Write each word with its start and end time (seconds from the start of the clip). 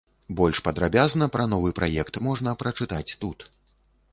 Больш 0.37 0.61
падрабязна 0.67 1.27
пра 1.35 1.45
новы 1.51 1.69
праект 1.81 2.19
можна 2.29 2.55
прачытаць 2.63 3.07
тут. 3.25 3.39